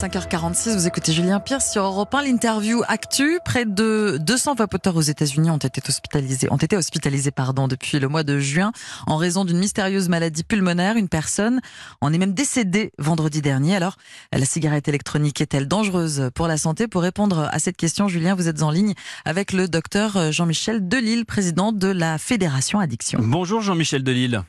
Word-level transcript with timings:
5h46, 0.00 0.76
vous 0.76 0.86
écoutez 0.86 1.12
Julien 1.12 1.40
Pierre 1.40 1.60
sur 1.60 1.84
Europe 1.84 2.14
1, 2.14 2.22
l'interview 2.22 2.80
Actu. 2.88 3.38
Près 3.44 3.66
de 3.66 4.16
200 4.18 4.54
vapoteurs 4.54 4.96
aux 4.96 5.02
États-Unis 5.02 5.50
ont 5.50 5.58
été 5.58 5.82
hospitalisés, 5.86 6.50
ont 6.50 6.56
été 6.56 6.74
hospitalisés, 6.74 7.30
pardon, 7.30 7.68
depuis 7.68 7.98
le 7.98 8.08
mois 8.08 8.22
de 8.22 8.38
juin 8.38 8.72
en 9.06 9.18
raison 9.18 9.44
d'une 9.44 9.58
mystérieuse 9.58 10.08
maladie 10.08 10.42
pulmonaire. 10.42 10.96
Une 10.96 11.10
personne 11.10 11.60
en 12.00 12.14
est 12.14 12.18
même 12.18 12.32
décédée 12.32 12.92
vendredi 12.98 13.42
dernier. 13.42 13.76
Alors, 13.76 13.96
la 14.32 14.46
cigarette 14.46 14.88
électronique 14.88 15.42
est-elle 15.42 15.68
dangereuse 15.68 16.30
pour 16.34 16.48
la 16.48 16.56
santé? 16.56 16.88
Pour 16.88 17.02
répondre 17.02 17.50
à 17.52 17.58
cette 17.58 17.76
question, 17.76 18.08
Julien, 18.08 18.34
vous 18.34 18.48
êtes 18.48 18.62
en 18.62 18.70
ligne 18.70 18.94
avec 19.26 19.52
le 19.52 19.68
docteur 19.68 20.32
Jean-Michel 20.32 20.88
Delille, 20.88 21.26
président 21.26 21.72
de 21.72 21.88
la 21.88 22.16
Fédération 22.16 22.80
Addiction. 22.80 23.20
Bonjour 23.22 23.60
Jean-Michel 23.60 24.02
Delille. 24.02 24.40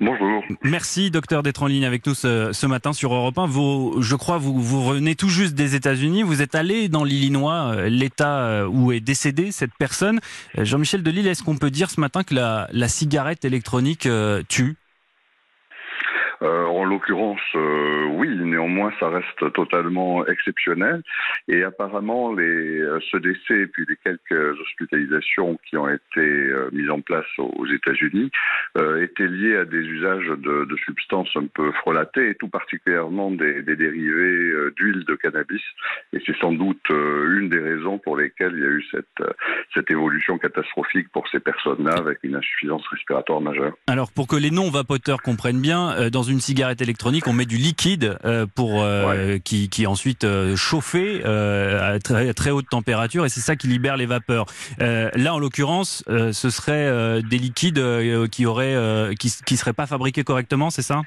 Bonjour. 0.00 0.42
Merci 0.62 1.10
docteur 1.10 1.42
d'être 1.42 1.62
en 1.62 1.66
ligne 1.66 1.84
avec 1.84 2.06
nous 2.06 2.14
ce, 2.14 2.66
matin 2.66 2.94
sur 2.94 3.12
Europe 3.12 3.38
1. 3.38 3.46
Vous, 3.46 3.96
je 4.00 4.16
crois 4.16 4.38
vous, 4.38 4.58
vous 4.58 4.82
revenez 4.82 5.14
tout 5.14 5.28
juste 5.28 5.54
des 5.54 5.74
États-Unis. 5.74 6.22
Vous 6.22 6.40
êtes 6.40 6.54
allé 6.54 6.88
dans 6.88 7.04
l'Illinois, 7.04 7.74
euh, 7.74 7.88
l'État 7.90 8.38
euh, 8.38 8.66
où 8.66 8.92
est 8.92 9.00
décédée 9.00 9.52
cette 9.52 9.74
personne. 9.78 10.20
Euh, 10.58 10.64
Jean-Michel 10.64 11.02
Delille, 11.02 11.28
est-ce 11.28 11.42
qu'on 11.42 11.58
peut 11.58 11.70
dire 11.70 11.90
ce 11.90 12.00
matin 12.00 12.22
que 12.24 12.34
la, 12.34 12.68
la 12.72 12.88
cigarette 12.88 13.44
électronique 13.44 14.08
tue? 14.48 14.76
Euh, 16.42 16.64
en 16.64 16.84
l'occurrence, 16.84 17.40
euh, 17.54 18.06
oui, 18.12 18.28
néanmoins, 18.34 18.92
ça 18.98 19.10
reste 19.10 19.52
totalement 19.52 20.26
exceptionnel. 20.26 21.02
Et 21.48 21.62
apparemment, 21.62 22.32
les, 22.32 22.80
euh, 22.80 22.98
ce 23.10 23.18
décès 23.18 23.60
et 23.60 23.66
puis 23.66 23.84
les 23.86 23.96
quelques 23.96 24.58
hospitalisations 24.60 25.58
qui 25.68 25.76
ont 25.76 25.88
été 25.88 26.52
mises 26.72 26.90
en 26.90 27.00
place 27.00 27.26
aux, 27.38 27.66
États-Unis 27.66 28.30
étaient 29.00 29.28
liés 29.28 29.56
à 29.56 29.64
des 29.64 29.78
usages 29.78 30.26
de, 30.26 30.76
substances 30.84 31.28
un 31.36 31.46
peu 31.46 31.70
frelatées 31.72 32.30
et 32.30 32.34
tout 32.34 32.48
particulièrement 32.48 33.30
des, 33.30 33.62
dérivés 33.62 34.70
d'huile 34.76 35.04
de 35.04 35.14
cannabis. 35.14 35.62
Et 36.12 36.18
c'est 36.26 36.36
sans 36.38 36.52
doute 36.52 36.88
une 36.88 37.48
des 37.48 37.58
raisons 37.58 37.98
pour 37.98 38.16
lesquelles 38.16 38.52
il 38.54 38.60
y 38.60 38.66
a 38.66 38.70
eu 38.70 38.84
cette, 38.90 39.90
évolution 39.90 40.38
catastrophique 40.38 41.08
pour 41.12 41.26
ces 41.28 41.40
personnes-là 41.40 41.94
avec 41.94 42.18
une 42.22 42.36
insuffisance 42.36 42.86
respiratoire 42.88 43.40
majeure. 43.40 43.72
Alors, 43.88 44.12
pour 44.12 44.26
que 44.28 44.36
les 44.36 44.50
non-vapoteurs 44.50 45.20
comprennent 45.20 45.60
bien, 45.60 46.10
dans 46.10 46.22
cigarette 46.38 46.80
électronique, 46.80 47.26
on 47.26 47.32
met 47.32 47.46
du 47.46 47.56
liquide 47.56 48.16
euh, 48.24 48.46
pour 48.54 48.82
euh, 48.82 49.38
qui, 49.38 49.68
qui 49.68 49.82
est 49.82 49.86
ensuite 49.86 50.22
euh, 50.24 50.54
chauffé 50.54 51.24
à 51.24 51.98
très, 51.98 52.32
très 52.34 52.50
haute 52.50 52.68
température 52.70 53.24
et 53.24 53.28
c'est 53.28 53.40
ça 53.40 53.56
qui 53.56 53.66
libère 53.66 53.96
les 53.96 54.06
vapeurs. 54.06 54.46
là, 54.78 55.34
en 55.34 55.38
l'occurrence, 55.38 56.04
ce 56.06 56.50
serait 56.50 57.22
des 57.22 57.38
liquides 57.38 57.82
qui 58.30 58.46
auraient 58.46 59.14
qui, 59.18 59.32
qui 59.44 59.56
seraient 59.56 59.72
pas 59.72 59.86
fabriqués 59.86 60.22
correctement, 60.22 60.70
c'est 60.70 60.82
ça? 60.82 61.02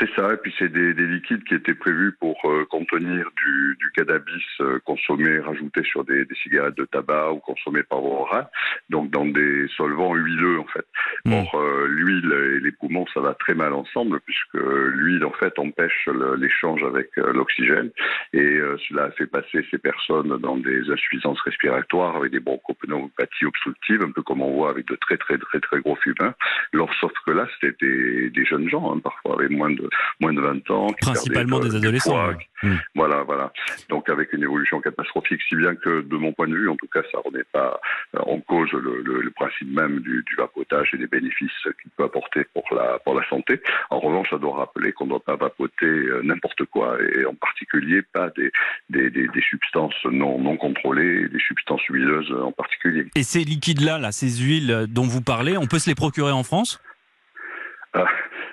C'est 0.00 0.10
ça, 0.16 0.32
et 0.32 0.36
puis 0.38 0.54
c'est 0.58 0.72
des, 0.72 0.94
des, 0.94 1.06
liquides 1.06 1.44
qui 1.44 1.54
étaient 1.54 1.74
prévus 1.74 2.12
pour 2.18 2.40
euh, 2.46 2.64
contenir 2.70 3.30
du, 3.36 3.76
du 3.78 3.90
cannabis 3.92 4.42
euh, 4.60 4.78
consommé, 4.86 5.38
rajouté 5.40 5.82
sur 5.84 6.04
des, 6.04 6.24
des, 6.24 6.34
cigarettes 6.36 6.76
de 6.76 6.86
tabac 6.86 7.32
ou 7.32 7.38
consommé 7.40 7.82
par 7.82 8.00
voie 8.00 8.20
orale, 8.20 8.48
donc 8.88 9.10
dans 9.10 9.26
des 9.26 9.66
solvants 9.76 10.14
huileux 10.14 10.58
en 10.58 10.66
fait. 10.66 10.86
Mmh. 11.26 11.32
Or, 11.34 11.54
euh, 11.60 11.86
l'huile 11.86 12.32
et 12.32 12.60
les 12.60 12.72
poumons, 12.72 13.04
ça 13.12 13.20
va 13.20 13.34
très 13.34 13.54
mal 13.54 13.74
ensemble 13.74 14.20
puisque 14.20 14.54
l'huile 14.54 15.24
en 15.24 15.32
fait 15.32 15.58
empêche 15.58 16.08
l'échange 16.38 16.82
avec 16.82 17.10
l'oxygène 17.16 17.90
et 18.32 18.60
cela 18.88 19.04
a 19.04 19.10
fait 19.10 19.26
passer 19.26 19.66
ces 19.70 19.78
personnes 19.78 20.38
dans 20.38 20.56
des 20.56 20.90
insuffisances 20.90 21.40
respiratoires 21.42 22.16
avec 22.16 22.32
des 22.32 22.40
bronchopneumopathies 22.40 23.44
obstructives, 23.44 24.02
un 24.02 24.10
peu 24.10 24.22
comme 24.22 24.40
on 24.42 24.54
voit 24.54 24.70
avec 24.70 24.86
de 24.86 24.96
très 24.96 25.16
très 25.16 25.36
très 25.38 25.60
très 25.60 25.80
gros 25.80 25.96
fumeurs. 25.96 26.34
Alors, 26.72 26.92
sauf 27.00 27.12
que 27.26 27.32
là, 27.32 27.46
c'était 27.60 27.76
des, 27.80 28.30
des, 28.30 28.44
jeunes 28.44 28.68
gens, 28.68 28.92
hein, 28.92 29.00
parfois 29.02 29.34
avec 29.34 29.50
moins 29.50 29.70
de 29.70 29.89
moins 30.20 30.32
de 30.32 30.40
20 30.40 30.70
ans. 30.70 30.92
Principalement 31.00 31.60
des, 31.60 31.74
adolescents. 31.74 32.32
Hmm. 32.62 32.76
Voilà, 32.94 33.22
voilà. 33.22 33.52
Donc 33.88 34.08
avec 34.08 34.32
une 34.32 34.42
évolution 34.42 34.80
catastrophique, 34.80 35.40
si 35.48 35.56
bien 35.56 35.74
que 35.74 36.02
de 36.02 36.16
mon 36.16 36.32
point 36.32 36.48
de 36.48 36.54
vue, 36.54 36.68
en 36.68 36.76
tout 36.76 36.88
cas, 36.88 37.00
ça 37.10 37.18
remet 37.24 37.44
pas 37.52 37.80
euh, 38.16 38.20
en 38.26 38.40
cause 38.40 38.70
le, 38.72 39.02
le, 39.02 39.22
le 39.22 39.30
principe 39.30 39.68
même 39.72 40.00
du, 40.00 40.22
du, 40.26 40.34
vapotage 40.36 40.90
et 40.94 40.98
des 40.98 41.06
bénéfices 41.06 41.50
qu'il 41.80 41.90
peut 41.96 42.04
apporter 42.04 42.44
pour 42.52 42.64
la 42.72 42.98
pour 42.98 43.18
la 43.18 43.26
santé. 43.28 43.60
En 43.90 44.00
revanche, 44.00 44.28
ça 44.30 44.38
doit 44.38 44.56
rappeler 44.56 44.92
qu'on 44.92 45.04
ne 45.04 45.10
doit 45.10 45.24
pas 45.24 45.36
vapoter 45.36 45.86
euh, 45.86 46.20
n'importe 46.22 46.64
quoi 46.66 46.98
et 47.00 47.24
en 47.24 47.34
particulier 47.34 48.02
pas 48.12 48.30
des, 48.36 48.50
des, 48.90 49.10
des, 49.10 49.28
des 49.28 49.42
substances 49.42 49.94
non 50.04 50.38
non 50.38 50.56
contrôlées, 50.56 51.28
des 51.28 51.40
substances 51.40 51.84
huileuses 51.88 52.32
en 52.32 52.52
particulier. 52.52 53.06
Et 53.16 53.22
ces 53.22 53.44
liquides-là, 53.44 53.98
là, 53.98 54.12
ces 54.12 54.42
huiles 54.42 54.86
dont 54.88 55.06
vous 55.06 55.22
parlez, 55.22 55.56
on 55.56 55.66
peut 55.66 55.78
se 55.78 55.88
les 55.88 55.94
procurer 55.94 56.32
en 56.32 56.42
France? 56.42 56.80
Ah, 57.92 58.06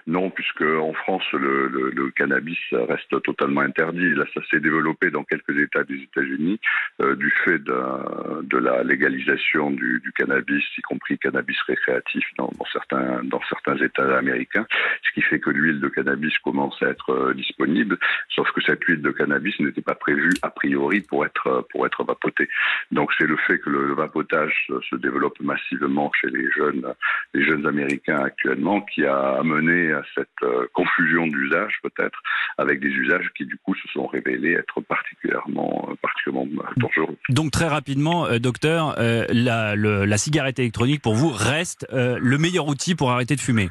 non, 0.07 0.29
puisque 0.29 0.62
en 0.62 0.94
France, 0.94 1.23
le, 1.34 1.68
le, 1.68 1.91
le, 1.91 2.12
cannabis 2.12 2.57
reste 2.72 3.22
totalement 3.23 3.59
interdit. 3.62 4.09
Là, 4.16 4.23
ça 4.34 4.40
s'est 4.50 4.62
développé 4.62 5.12
dans 5.12 5.25
quelques 5.25 5.57
États 5.59 5.84
des 5.84 6.01
États-Unis 6.01 6.62
euh, 7.01 7.16
du 7.18 7.29
fait 7.44 7.59
de, 7.59 8.57
la 8.57 8.84
légalisation 8.84 9.69
du, 9.69 10.00
du, 10.01 10.13
cannabis, 10.13 10.63
y 10.78 10.81
compris 10.81 11.19
cannabis 11.19 11.59
récréatif 11.68 12.25
dans, 12.38 12.50
dans, 12.57 12.66
certains, 12.72 13.22
dans 13.25 13.41
certains 13.50 13.75
États 13.84 14.18
américains, 14.18 14.66
ce 15.03 15.12
qui 15.13 15.22
fait 15.22 15.40
que 15.40 15.50
l'huile 15.50 15.81
de 15.81 15.90
cannabis 15.90 16.38
commence 16.39 16.81
à 16.81 16.88
être 16.88 17.09
euh, 17.09 17.34
disponible, 17.34 17.97
sauf 18.29 18.50
que 18.53 18.62
cette 18.62 18.84
huile 18.85 19.01
de 19.01 19.12
cannabis 19.12 19.59
n'était 19.59 19.81
pas 19.81 19.95
prévue 19.95 20.31
a 20.41 20.50
priori 20.50 21.01
pour 21.01 21.25
être, 21.25 21.68
pour 21.69 21.85
être 21.85 22.06
vapotée. 22.06 22.47
Donc 22.91 23.12
c'est 23.18 23.28
le 23.28 23.35
fait 23.35 23.59
que 23.59 23.69
le, 23.69 23.88
le 23.88 23.94
vapotage 23.94 24.68
se 24.89 24.95
développe 24.95 25.39
massivement 25.41 26.12
chez 26.13 26.29
les 26.29 26.50
jeunes, 26.51 26.94
les 27.34 27.44
jeunes 27.44 27.68
Américains 27.68 28.24
actuellement 28.24 28.81
qui 28.81 29.06
a 29.06 29.34
amené 29.39 29.97
à 29.97 30.03
cette 30.16 30.28
euh, 30.44 30.68
confusion 30.74 31.28
d'usages 31.28 31.78
peut-être 31.84 32.19
avec 32.58 32.80
des 32.80 32.90
usages 32.90 33.30
qui 33.35 33.46
du 33.46 33.58
coup 33.58 33.75
se 33.75 33.88
sont 33.90 34.08
révélés 34.08 34.53
être 34.53 34.81
particulièrement, 34.81 35.90
euh, 35.90 35.96
particulièrement 36.02 36.47
dangereux. 36.78 37.18
Donc 37.30 37.52
très 37.52 37.68
rapidement, 37.68 38.25
euh, 38.25 38.40
docteur, 38.40 38.96
la, 38.97 39.75
le, 39.75 40.06
la 40.06 40.18
cigarette 40.18 40.59
électronique 40.59 41.02
pour 41.02 41.16
vous 41.16 41.30
reste 41.30 41.88
le 41.91 42.38
meilleur 42.38 42.68
outil 42.68 42.96
pour 42.96 43.12
arrêter 43.12 43.36
de 43.36 43.41
fumer? 43.41 43.69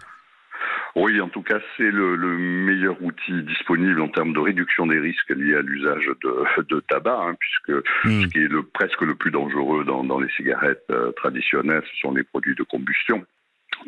Oui, 0.97 1.21
en 1.21 1.29
tout 1.29 1.43
cas, 1.43 1.59
c'est 1.77 1.91
le, 1.91 2.17
le, 2.17 2.39
meilleur 2.39 2.97
outil 3.03 3.43
disponible 3.43 4.01
en 4.01 4.09
termes 4.09 4.33
de 4.33 4.39
réduction 4.39 4.87
des 4.87 4.99
risques 4.99 5.29
liés 5.29 5.55
à 5.55 5.61
l'usage 5.61 6.07
de, 6.23 6.63
de, 6.71 6.81
tabac, 6.81 7.21
hein, 7.21 7.37
puisque 7.39 7.85
mmh. 8.07 8.23
ce 8.23 8.27
qui 8.29 8.39
est 8.39 8.49
le, 8.49 8.63
presque 8.63 9.03
le 9.03 9.15
plus 9.15 9.31
dangereux 9.31 9.85
dans, 9.85 10.05
dans 10.05 10.19
les 10.19 10.31
cigarettes 10.31 10.87
euh, 10.91 11.13
traditionnelles, 11.13 11.83
ce 11.93 12.01
sont 12.01 12.15
les 12.15 12.23
produits 12.23 12.55
de 12.55 12.63
combustion. 12.63 13.27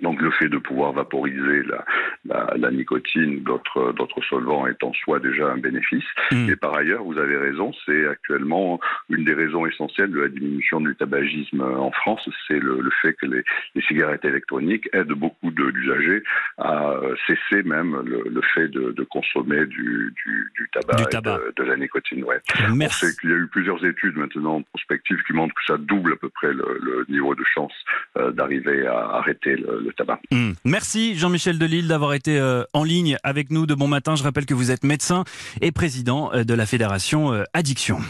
Donc 0.03 0.21
le 0.21 0.31
fait 0.32 0.50
de 0.50 0.59
pouvoir 0.59 0.93
vaporiser 0.93 1.62
la, 1.62 1.87
la, 2.24 2.54
la 2.56 2.70
nicotine, 2.70 3.42
d'autres 3.42 3.92
d'autres 3.92 4.22
solvants 4.28 4.66
est 4.66 4.82
en 4.82 4.92
soi 4.92 5.18
déjà 5.20 5.48
un 5.52 5.58
bénéfice. 5.58 6.04
Mmh. 6.30 6.50
Et 6.50 6.56
par 6.56 6.74
ailleurs, 6.74 7.02
vous 7.02 7.18
avez 7.18 7.36
raison, 7.36 7.72
c'est 7.86 8.06
actuellement 8.06 8.80
une 9.08 9.24
des 9.24 9.34
raisons 9.34 9.66
essentielles 9.66 10.10
de 10.10 10.20
la 10.20 10.28
diminution 10.28 10.80
du 10.80 10.94
tabagisme 10.94 11.60
en 11.60 11.90
France, 11.92 12.28
c'est 12.46 12.58
le, 12.58 12.80
le, 12.80 12.90
fait 13.02 13.14
que 13.14 13.26
les, 13.26 13.44
les, 13.74 13.82
cigarettes 13.82 14.24
électroniques 14.24 14.88
aident 14.92 15.12
beaucoup 15.12 15.50
d'usagers 15.50 16.22
à 16.58 16.94
cesser 17.26 17.62
même 17.62 18.00
le, 18.04 18.24
le 18.28 18.40
fait 18.54 18.68
de, 18.68 18.92
de, 18.92 19.04
consommer 19.04 19.66
du, 19.66 20.14
du, 20.24 20.52
du 20.56 20.68
tabac, 20.72 20.96
du 20.96 21.04
tabac. 21.06 21.36
Et 21.36 21.60
de, 21.60 21.64
de, 21.64 21.70
la 21.70 21.76
nicotine. 21.76 22.24
Ouais. 22.24 22.40
Merci. 22.74 23.04
On 23.04 23.08
sait 23.08 23.16
qu'il 23.16 23.30
y 23.30 23.32
a 23.32 23.36
eu 23.36 23.46
plusieurs 23.46 23.84
études 23.84 24.16
maintenant 24.16 24.56
en 24.56 24.62
prospective 24.62 25.18
qui 25.26 25.32
montrent 25.32 25.54
que 25.54 25.64
ça 25.66 25.76
double 25.78 26.14
à 26.14 26.16
peu 26.16 26.28
près 26.28 26.52
le, 26.52 26.78
le 26.82 27.06
niveau 27.08 27.34
de 27.34 27.44
chance 27.44 27.72
euh, 28.16 28.30
d'arriver 28.32 28.86
à 28.86 29.16
arrêter 29.16 29.56
le, 29.56 29.80
le 29.84 29.92
tabac. 29.92 30.20
Mmh. 30.30 30.52
Merci 30.64 31.16
Jean-Michel 31.16 31.58
Delille 31.58 31.88
d'avoir 31.88 32.14
été 32.14 32.17
euh, 32.26 32.64
en 32.72 32.82
ligne 32.82 33.16
avec 33.22 33.50
nous 33.50 33.66
de 33.66 33.74
bon 33.74 33.86
matin. 33.86 34.16
Je 34.16 34.22
rappelle 34.22 34.46
que 34.46 34.54
vous 34.54 34.70
êtes 34.70 34.82
médecin 34.82 35.24
et 35.60 35.70
président 35.70 36.32
euh, 36.32 36.44
de 36.44 36.54
la 36.54 36.66
fédération 36.66 37.32
euh, 37.32 37.44
Addiction. 37.52 38.00